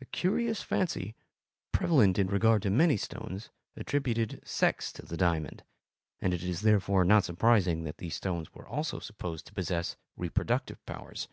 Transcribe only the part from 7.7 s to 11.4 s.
that these stones were also supposed to possess reproductive powers.